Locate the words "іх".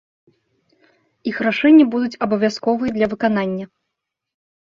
1.31-1.37